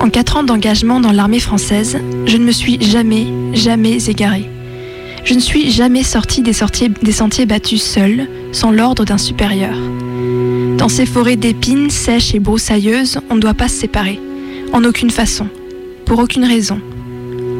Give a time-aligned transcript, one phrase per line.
[0.00, 4.48] En quatre ans d'engagement dans l'armée française, je ne me suis jamais, jamais égarée.
[5.24, 6.52] Je ne suis jamais sortie des,
[7.02, 9.76] des sentiers battus seule, sans l'ordre d'un supérieur.
[10.78, 14.20] Dans ces forêts d'épines sèches et broussailleuses, on ne doit pas se séparer.
[14.72, 15.48] En aucune façon.
[16.06, 16.80] Pour aucune raison.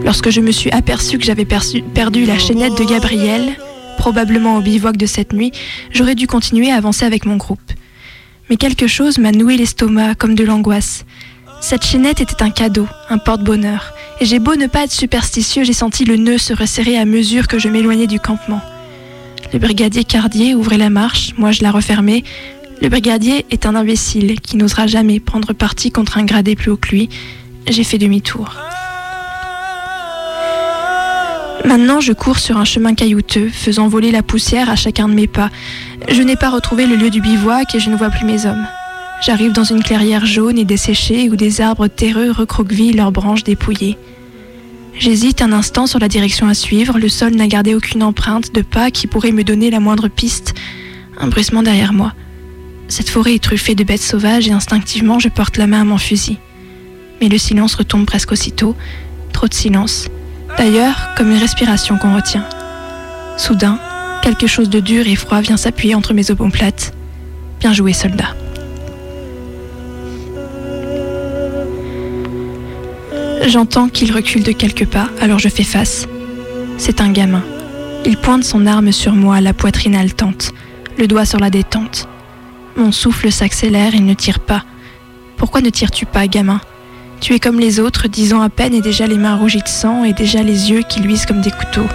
[0.04, 3.56] Lorsque je me suis aperçue que j'avais perdu la chaînette de Gabriel,
[3.98, 5.50] probablement au bivouac de cette nuit,
[5.90, 7.60] j'aurais dû continuer à avancer avec mon groupe.
[8.48, 11.04] Mais quelque chose m'a noué l'estomac comme de l'angoisse.
[11.60, 13.92] Cette chaînette était un cadeau, un porte-bonheur.
[14.20, 17.48] Et j'ai beau ne pas être superstitieux, j'ai senti le nœud se resserrer à mesure
[17.48, 18.60] que je m'éloignais du campement.
[19.52, 22.22] Le brigadier Cardier ouvrait la marche, moi je la refermais.
[22.80, 26.76] Le brigadier est un imbécile qui n'osera jamais prendre parti contre un gradé plus haut
[26.76, 27.08] que lui.
[27.66, 28.54] J'ai fait demi-tour.
[31.64, 35.26] Maintenant, je cours sur un chemin caillouteux, faisant voler la poussière à chacun de mes
[35.26, 35.50] pas.
[36.08, 38.66] Je n'ai pas retrouvé le lieu du bivouac et je ne vois plus mes hommes.
[39.20, 43.98] J'arrive dans une clairière jaune et desséchée où des arbres terreux recroquevillent leurs branches dépouillées.
[44.96, 48.62] J'hésite un instant sur la direction à suivre, le sol n'a gardé aucune empreinte de
[48.62, 50.54] pas qui pourrait me donner la moindre piste.
[51.18, 52.14] Un bruissement derrière moi.
[52.86, 55.98] Cette forêt est truffée de bêtes sauvages et instinctivement je porte la main à mon
[55.98, 56.38] fusil.
[57.20, 58.76] Mais le silence retombe presque aussitôt.
[59.32, 60.08] Trop de silence.
[60.56, 62.44] D'ailleurs, comme une respiration qu'on retient.
[63.36, 63.78] Soudain,
[64.22, 66.92] quelque chose de dur et froid vient s'appuyer entre mes omoplates.
[67.60, 68.34] Bien joué, soldat.
[73.46, 76.06] J'entends qu'il recule de quelques pas, alors je fais face.
[76.76, 77.42] C'est un gamin.
[78.04, 80.52] Il pointe son arme sur moi, la poitrine haletante,
[80.98, 82.08] le doigt sur la détente.
[82.76, 84.64] Mon souffle s'accélère, il ne tire pas.
[85.36, 86.60] Pourquoi ne tires-tu pas, gamin?
[87.20, 89.68] Tu es comme les autres, dix ans à peine et déjà les mains rougies de
[89.68, 91.88] sang et déjà les yeux qui luisent comme des couteaux.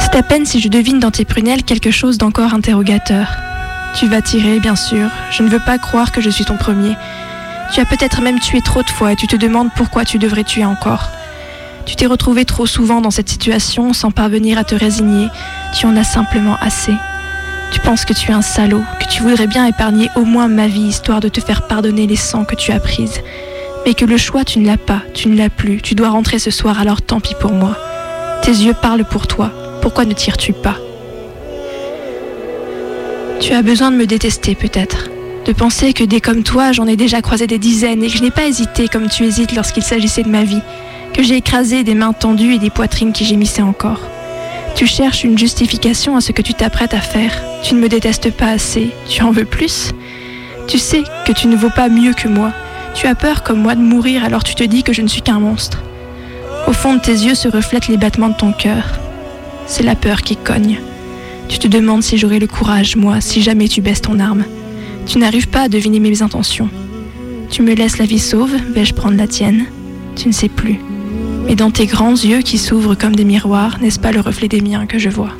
[0.00, 3.28] C'est à peine si je devine dans tes prunelles quelque chose d'encore interrogateur.
[3.94, 5.08] Tu vas tirer, bien sûr.
[5.30, 6.96] Je ne veux pas croire que je suis ton premier.
[7.72, 10.44] Tu as peut-être même tué trop de fois et tu te demandes pourquoi tu devrais
[10.44, 11.10] tuer encore.
[11.84, 15.28] Tu t'es retrouvé trop souvent dans cette situation sans parvenir à te résigner.
[15.74, 16.94] Tu en as simplement assez.
[17.70, 20.66] Tu penses que tu es un salaud, que tu voudrais bien épargner au moins ma
[20.66, 23.20] vie histoire de te faire pardonner les sangs que tu as prises.
[23.84, 26.38] Mais que le choix, tu ne l'as pas, tu ne l'as plus, tu dois rentrer
[26.38, 27.76] ce soir, alors tant pis pour moi.
[28.42, 29.50] Tes yeux parlent pour toi,
[29.82, 30.76] pourquoi ne tires-tu pas?
[33.40, 35.08] Tu as besoin de me détester peut-être
[35.44, 38.22] de penser que des comme toi, j'en ai déjà croisé des dizaines et que je
[38.22, 40.62] n'ai pas hésité comme tu hésites lorsqu'il s'agissait de ma vie,
[41.14, 44.00] que j'ai écrasé des mains tendues et des poitrines qui gémissaient encore.
[44.74, 47.42] Tu cherches une justification à ce que tu t'apprêtes à faire.
[47.62, 49.92] Tu ne me détestes pas assez, tu en veux plus?
[50.68, 52.52] Tu sais que tu ne vaux pas mieux que moi.
[52.94, 55.22] Tu as peur comme moi de mourir alors tu te dis que je ne suis
[55.22, 55.82] qu'un monstre.
[56.66, 58.98] Au fond de tes yeux se reflètent les battements de ton cœur.
[59.66, 60.78] C'est la peur qui cogne.
[61.48, 64.44] Tu te demandes si j'aurai le courage, moi, si jamais tu baisses ton arme.
[65.08, 66.68] Tu n'arrives pas à deviner mes intentions.
[67.50, 69.64] Tu me laisses la vie sauve, vais-je prendre la tienne?
[70.16, 70.78] Tu ne sais plus.
[71.46, 74.60] Mais dans tes grands yeux qui s'ouvrent comme des miroirs, n'est-ce pas le reflet des
[74.60, 75.30] miens que je vois?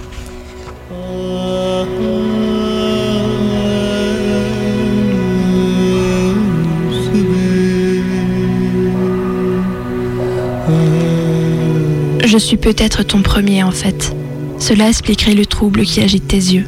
[12.24, 14.16] Je suis peut-être ton premier en fait.
[14.58, 16.64] Cela expliquerait le trouble qui agite tes yeux.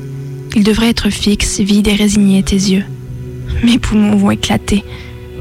[0.56, 2.84] Il devrait être fixe, vide et résigné, tes yeux.
[3.62, 4.84] Mes poumons vont éclater.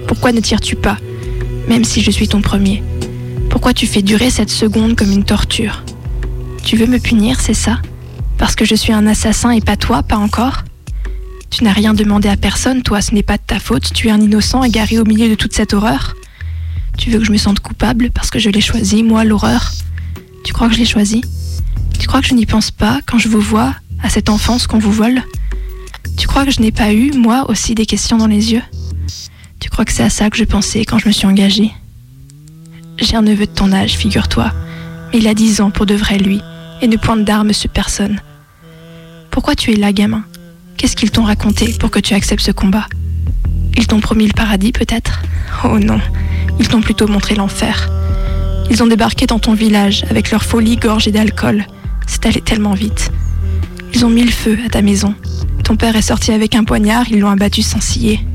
[0.07, 0.97] Pourquoi ne tires-tu pas,
[1.67, 2.83] même si je suis ton premier?
[3.49, 5.83] Pourquoi tu fais durer cette seconde comme une torture?
[6.63, 7.79] Tu veux me punir, c'est ça?
[8.37, 10.63] Parce que je suis un assassin et pas toi, pas encore?
[11.49, 14.11] Tu n'as rien demandé à personne, toi, ce n'est pas de ta faute, tu es
[14.11, 16.15] un innocent égaré au milieu de toute cette horreur.
[16.97, 19.71] Tu veux que je me sente coupable parce que je l'ai choisi, moi, l'horreur?
[20.43, 21.21] Tu crois que je l'ai choisi?
[21.97, 23.73] Tu crois que je n'y pense pas quand je vous vois?
[24.03, 25.23] À cette enfance qu'on vous vole
[26.17, 28.61] Tu crois que je n'ai pas eu, moi aussi, des questions dans les yeux?
[29.59, 31.71] Tu crois que c'est à ça que je pensais quand je me suis engagée?
[32.97, 34.51] J'ai un neveu de ton âge, figure-toi,
[35.11, 36.41] mais il a dix ans pour de vrai, lui,
[36.81, 38.19] et ne pointe d'armes sur personne.
[39.31, 40.23] Pourquoi tu es là, gamin?
[40.77, 42.87] Qu'est-ce qu'ils t'ont raconté pour que tu acceptes ce combat?
[43.77, 45.21] Ils t'ont promis le paradis, peut-être?
[45.63, 45.99] Oh non,
[46.59, 47.89] ils t'ont plutôt montré l'enfer.
[48.69, 51.65] Ils ont débarqué dans ton village avec leur folie gorgée d'alcool.
[52.05, 53.11] C'est allé tellement vite.
[53.99, 55.13] Ils ont mis le feu à ta maison.
[55.65, 58.25] Ton père est sorti avec un poignard, ils l'ont abattu sans scier.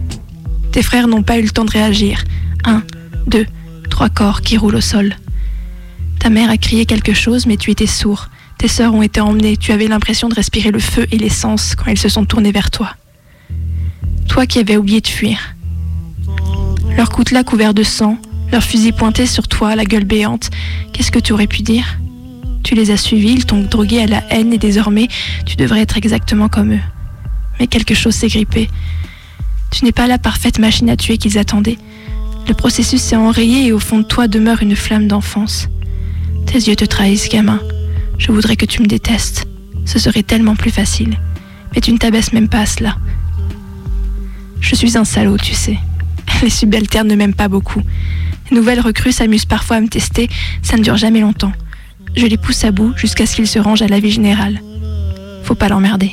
[0.73, 2.23] Tes frères n'ont pas eu le temps de réagir.
[2.65, 2.83] Un,
[3.27, 3.47] deux,
[3.89, 5.17] trois corps qui roulent au sol.
[6.19, 8.29] Ta mère a crié quelque chose, mais tu étais sourd.
[8.59, 11.87] Tes sœurs ont été emmenées, tu avais l'impression de respirer le feu et l'essence quand
[11.87, 12.95] elles se sont tournées vers toi.
[14.29, 15.55] Toi qui avais oublié de fuir.
[16.95, 18.19] Leur coutelas couvert de sang,
[18.53, 20.51] leur fusil pointé sur toi, la gueule béante,
[20.93, 21.87] qu'est-ce que tu aurais pu dire?
[22.75, 25.07] Tu les as suivis, ils t'ont drogué à la haine et désormais
[25.47, 26.81] tu devrais être exactement comme eux.
[27.61, 28.69] Mais quelque chose s'est grippé.
[29.71, 31.79] Tu n'es pas la parfaite machine à tuer qu'ils attendaient.
[32.49, 35.69] Le processus s'est enrayé et au fond de toi demeure une flamme d'enfance.
[36.47, 37.61] Tes yeux te trahissent, gamin.
[38.19, 39.47] Je voudrais que tu me détestes.
[39.85, 41.17] Ce serait tellement plus facile.
[41.75, 42.97] Mais tu ne t'abaisses même pas à cela.
[44.61, 45.79] Je suis un salaud, tu sais.
[46.43, 47.83] Les subalternes ne m'aiment pas beaucoup.
[48.51, 50.29] Les nouvelles recrues s'amusent parfois à me tester,
[50.63, 51.53] ça ne dure jamais longtemps.
[52.17, 54.61] Je les pousse à bout jusqu'à ce qu'ils se rangent à la vie générale.
[55.43, 56.13] Faut pas l'emmerder.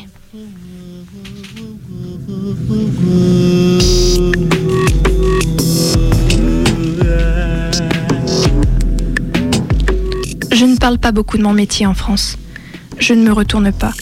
[10.52, 12.38] Je ne parle pas beaucoup de mon métier en France.
[13.00, 13.94] Je ne me retourne pas.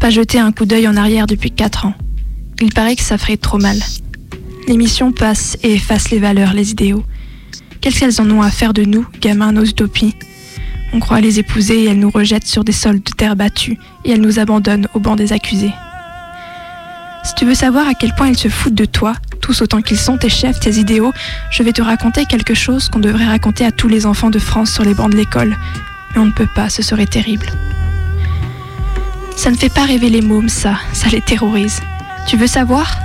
[0.00, 1.94] Pas jeter un coup d'œil en arrière depuis 4 ans.
[2.60, 3.78] Il paraît que ça ferait trop mal.
[4.68, 7.04] L'émission passe et efface les valeurs, les idéaux.
[7.80, 10.14] Qu'est-ce qu'elles en ont à faire de nous, gamins, nos utopies?
[10.94, 14.12] On croit les épouser et elles nous rejettent sur des sols de terre battus et
[14.12, 15.74] elles nous abandonnent au banc des accusés.
[17.24, 19.98] Si tu veux savoir à quel point ils se foutent de toi, tous autant qu'ils
[19.98, 21.12] sont tes chefs, tes idéaux,
[21.50, 24.72] je vais te raconter quelque chose qu'on devrait raconter à tous les enfants de France
[24.72, 25.56] sur les bancs de l'école.
[26.14, 27.46] Mais on ne peut pas, ce serait terrible.
[29.36, 31.80] Ça ne fait pas rêver les mômes, ça, ça les terrorise.
[32.28, 33.00] Tu veux savoir?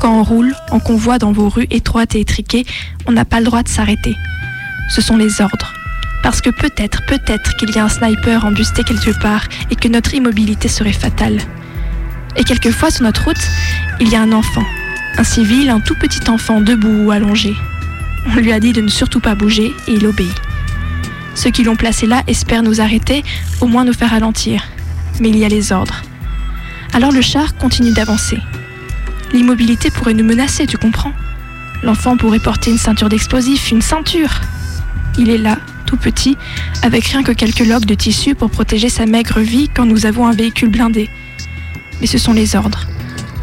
[0.00, 2.66] Quand on roule, en convoi dans vos rues étroites et étriquées,
[3.06, 4.16] on n'a pas le droit de s'arrêter.
[4.88, 5.79] Ce sont les ordres.
[6.30, 10.14] Parce que peut-être, peut-être qu'il y a un sniper embusté quelque part et que notre
[10.14, 11.38] immobilité serait fatale.
[12.36, 13.50] Et quelquefois sur notre route,
[13.98, 14.62] il y a un enfant,
[15.18, 17.56] un civil, un tout petit enfant debout ou allongé.
[18.28, 20.32] On lui a dit de ne surtout pas bouger et il obéit.
[21.34, 23.24] Ceux qui l'ont placé là espèrent nous arrêter,
[23.60, 24.62] au moins nous faire ralentir.
[25.18, 26.00] Mais il y a les ordres.
[26.92, 28.38] Alors le char continue d'avancer.
[29.32, 31.12] L'immobilité pourrait nous menacer, tu comprends
[31.82, 34.40] L'enfant pourrait porter une ceinture d'explosifs, une ceinture.
[35.18, 35.58] Il est là,
[35.90, 36.36] tout petit,
[36.82, 40.28] avec rien que quelques loques de tissu pour protéger sa maigre vie quand nous avons
[40.28, 41.10] un véhicule blindé.
[42.00, 42.86] Mais ce sont les ordres.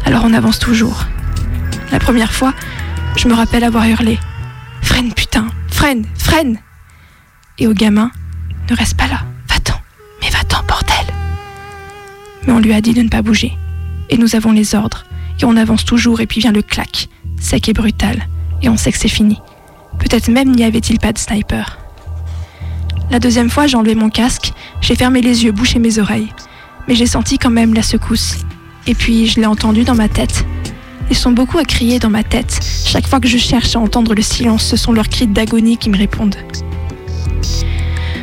[0.06, 1.04] Alors on avance toujours.
[1.92, 2.54] La première fois,
[3.16, 4.18] je me rappelle avoir hurlé
[4.80, 6.58] Freine, putain, freine, freine
[7.58, 8.10] Et au gamin
[8.70, 9.78] Ne reste pas là, va-t'en,
[10.22, 11.14] mais va-t'en, bordel
[12.46, 13.52] Mais on lui a dit de ne pas bouger.
[14.08, 15.04] Et nous avons les ordres.
[15.38, 17.08] Et on avance toujours, et puis vient le clac,
[17.38, 18.26] sec et brutal.
[18.62, 19.38] Et on sait que c'est fini.
[19.98, 21.78] Peut-être même n'y avait-il pas de sniper.
[23.10, 24.52] La deuxième fois, j'ai enlevé mon casque,
[24.82, 26.28] j'ai fermé les yeux, bouché mes oreilles.
[26.86, 28.36] Mais j'ai senti quand même la secousse.
[28.86, 30.44] Et puis, je l'ai entendu dans ma tête.
[31.10, 32.60] Ils sont beaucoup à crier dans ma tête.
[32.84, 35.88] Chaque fois que je cherche à entendre le silence, ce sont leurs cris d'agonie qui
[35.88, 36.36] me répondent.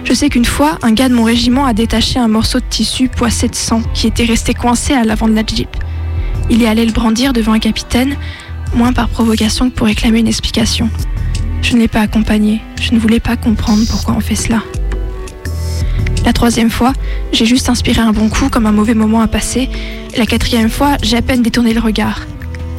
[0.04, 3.10] Je sais qu'une fois, un gars de mon régiment a détaché un morceau de tissu
[3.10, 5.70] poissé de sang qui était resté coincé à l'avant de la jeep.
[6.52, 8.16] Il est allé le brandir devant un capitaine,
[8.76, 10.92] moins par provocation que pour réclamer une explication.
[11.68, 14.62] Je ne l'ai pas accompagné, je ne voulais pas comprendre pourquoi on fait cela.
[16.24, 16.94] La troisième fois,
[17.32, 19.68] j'ai juste inspiré un bon coup comme un mauvais moment à passer.
[20.16, 22.22] La quatrième fois, j'ai à peine détourné le regard.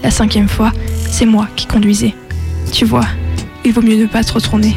[0.05, 0.73] La cinquième fois,
[1.11, 2.15] c'est moi qui conduisais.
[2.71, 3.06] Tu vois,
[3.65, 4.77] il vaut mieux ne pas se retourner.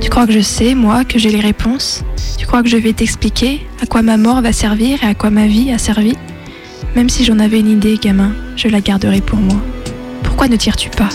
[0.00, 2.04] Tu crois que je sais, moi, que j'ai les réponses?
[2.38, 5.30] Tu crois que je vais t'expliquer à quoi ma mort va servir et à quoi
[5.30, 6.14] ma vie a servi?
[6.94, 9.60] Même si j'en avais une idée, gamin, je la garderai pour moi.
[10.22, 11.08] Pourquoi ne tires-tu pas?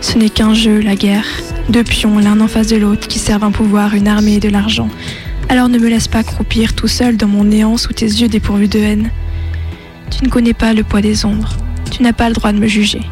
[0.00, 1.26] Ce n'est qu'un jeu, la guerre.
[1.68, 4.48] Deux pions, l'un en face de l'autre, qui servent un pouvoir, une armée et de
[4.48, 4.88] l'argent.
[5.50, 8.68] Alors ne me laisse pas croupir tout seul dans mon néant sous tes yeux dépourvus
[8.68, 9.10] de haine.
[10.10, 11.58] Tu ne connais pas le poids des ombres.
[11.90, 13.02] Tu n'as pas le droit de me juger.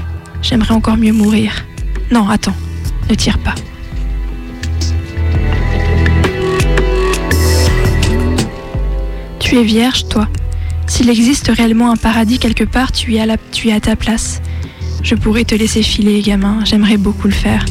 [0.41, 1.67] J'aimerais encore mieux mourir.
[2.11, 2.57] Non, attends,
[3.11, 3.55] ne tire pas.
[9.39, 10.29] Tu es vierge, toi.
[10.87, 14.41] S'il existe réellement un paradis quelque part, tu es à, tu es à ta place.
[15.03, 17.65] Je pourrais te laisser filer, gamin, j'aimerais beaucoup le faire,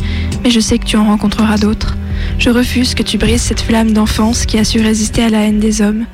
[0.43, 1.95] mais je sais que tu en rencontreras d'autres.
[2.37, 5.59] Je refuse que tu brises cette flamme d'enfance qui a su résister à la haine
[5.59, 6.05] des hommes.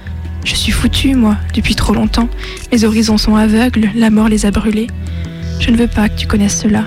[0.44, 2.30] Je suis foutu, moi, depuis trop longtemps.
[2.72, 4.88] Mes horizons sont aveugles, la mort les a brûlés.
[5.60, 6.84] Je ne veux pas que tu connaisses cela.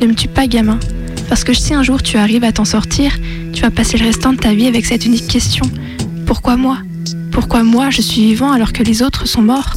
[0.00, 0.80] Ne me tue pas, gamin,
[1.28, 3.18] parce que si un jour tu arrives à t'en sortir,
[3.52, 5.64] tu vas passer le restant de ta vie avec cette unique question.
[6.26, 6.78] Pourquoi moi?
[7.30, 9.74] Pourquoi moi je suis vivant alors que les autres sont morts?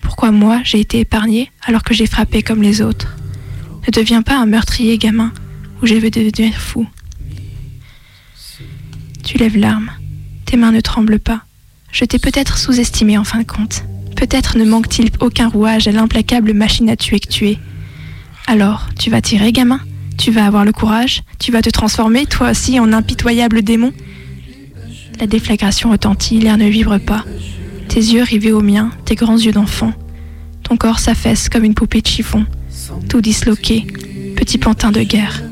[0.00, 3.16] Pourquoi moi j'ai été épargné alors que j'ai frappé comme les autres?
[3.86, 5.32] Ne deviens pas un meurtrier, gamin,
[5.80, 6.86] ou je vais devenir fou.
[9.24, 9.90] Tu lèves l'arme.
[10.44, 11.42] Tes mains ne tremblent pas.
[11.92, 13.84] Je t'ai peut-être sous-estimé en fin de compte.
[14.16, 17.58] Peut-être ne manque-t-il aucun rouage à l'implacable machine à tuer que tu es.
[18.46, 19.80] Alors, tu vas tirer, gamin?
[20.18, 23.92] Tu vas avoir le courage Tu vas te transformer, toi aussi, en impitoyable démon
[25.20, 27.24] La déflagration retentit, l'air ne vibre pas.
[27.88, 29.92] Tes yeux rivés aux miens, tes grands yeux d'enfant.
[30.64, 32.44] Ton corps s'affaisse comme une poupée de chiffon,
[33.08, 33.86] tout disloqué,
[34.36, 35.42] petit pantin de guerre.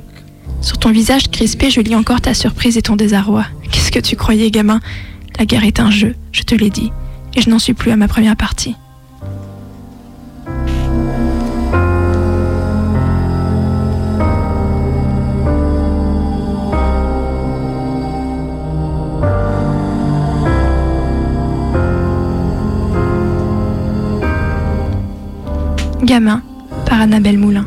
[0.61, 3.47] Sur ton visage crispé, je lis encore ta surprise et ton désarroi.
[3.71, 4.81] Qu'est-ce que tu croyais, gamin?
[5.39, 6.91] La guerre est un jeu, je te l'ai dit,
[7.35, 8.75] et je n'en suis plus à ma première partie.
[26.07, 26.41] Gamin
[26.87, 27.67] par Annabelle Moulin.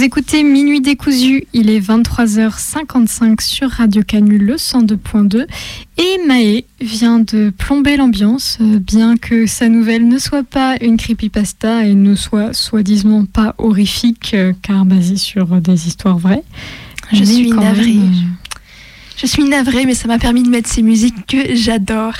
[0.00, 5.44] Écoutez Minuit décousu, il est 23h55 sur Radio Canu le 102.2
[5.98, 10.96] et Maë vient de plomber l'ambiance, euh, bien que sa nouvelle ne soit pas une
[10.96, 16.44] creepypasta et ne soit soi-disant pas horrifique euh, car basée sur des histoires vraies.
[17.12, 17.96] Je suis navrée.
[19.22, 22.14] Je suis navrée, mais ça m'a permis de mettre ces musiques que j'adore.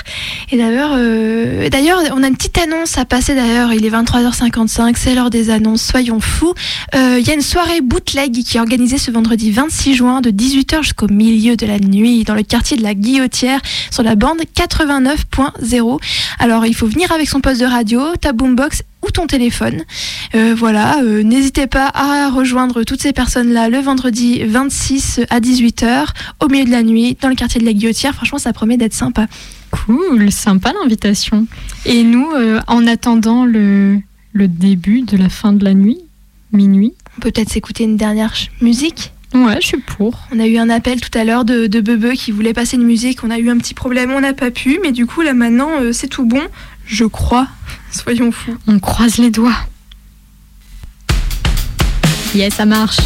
[0.53, 3.35] Et d'ailleurs, euh, d'ailleurs, on a une petite annonce à passer.
[3.35, 5.81] D'ailleurs, il est 23h55, c'est l'heure des annonces.
[5.81, 6.53] Soyons fous.
[6.95, 10.31] Euh, il y a une soirée bootleg qui est organisée ce vendredi 26 juin de
[10.31, 13.59] 18h jusqu'au milieu de la nuit dans le quartier de la Guillotière
[13.91, 15.99] sur la bande 89.0.
[16.39, 19.83] Alors, il faut venir avec son poste de radio, ta boombox ou ton téléphone.
[20.35, 26.07] Euh, voilà, euh, n'hésitez pas à rejoindre toutes ces personnes-là le vendredi 26 à 18h
[26.41, 28.15] au milieu de la nuit dans le quartier de la Guillotière.
[28.15, 29.27] Franchement, ça promet d'être sympa.
[29.71, 31.47] Cool, sympa l'invitation.
[31.85, 33.99] Et nous, euh, en attendant le,
[34.31, 35.99] le début de la fin de la nuit,
[36.51, 40.19] minuit, Peut-être s'écouter une dernière musique ouais, je suis pour.
[40.31, 42.83] On a eu un appel tout à l'heure de, de Bebe qui voulait passer une
[42.83, 43.23] musique.
[43.23, 44.79] On a eu un petit problème, on n'a pas pu.
[44.81, 46.41] Mais du coup, là maintenant, euh, c'est tout bon.
[46.85, 47.47] Je crois.
[47.91, 48.57] Soyons fous.
[48.67, 49.55] On croise les doigts.
[52.35, 52.97] Yes, ça marche.